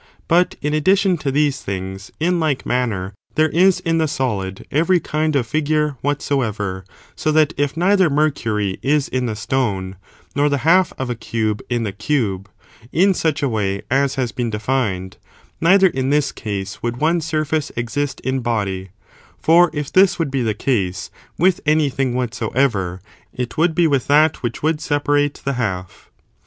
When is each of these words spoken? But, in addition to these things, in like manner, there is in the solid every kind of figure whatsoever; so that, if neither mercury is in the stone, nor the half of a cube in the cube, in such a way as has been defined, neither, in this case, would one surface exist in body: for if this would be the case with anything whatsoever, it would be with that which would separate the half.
But, 0.27 0.55
in 0.63 0.73
addition 0.73 1.15
to 1.19 1.31
these 1.31 1.61
things, 1.61 2.09
in 2.19 2.39
like 2.39 2.65
manner, 2.65 3.13
there 3.35 3.49
is 3.49 3.81
in 3.81 3.99
the 3.99 4.07
solid 4.07 4.65
every 4.71 4.99
kind 4.99 5.35
of 5.35 5.45
figure 5.45 5.95
whatsoever; 6.01 6.85
so 7.15 7.31
that, 7.33 7.53
if 7.55 7.77
neither 7.77 8.09
mercury 8.09 8.79
is 8.81 9.07
in 9.07 9.27
the 9.27 9.35
stone, 9.35 9.97
nor 10.35 10.49
the 10.49 10.57
half 10.65 10.91
of 10.97 11.11
a 11.11 11.15
cube 11.15 11.61
in 11.69 11.83
the 11.83 11.91
cube, 11.91 12.49
in 12.91 13.13
such 13.13 13.43
a 13.43 13.47
way 13.47 13.83
as 13.91 14.15
has 14.15 14.31
been 14.31 14.49
defined, 14.49 15.17
neither, 15.61 15.85
in 15.85 16.09
this 16.09 16.31
case, 16.31 16.81
would 16.81 16.97
one 16.97 17.21
surface 17.21 17.71
exist 17.75 18.19
in 18.21 18.39
body: 18.39 18.89
for 19.37 19.69
if 19.71 19.93
this 19.93 20.17
would 20.17 20.31
be 20.31 20.41
the 20.41 20.55
case 20.55 21.11
with 21.37 21.61
anything 21.67 22.15
whatsoever, 22.15 22.99
it 23.35 23.55
would 23.55 23.75
be 23.75 23.85
with 23.85 24.07
that 24.07 24.37
which 24.41 24.63
would 24.63 24.81
separate 24.81 25.39
the 25.45 25.53
half. 25.61 26.09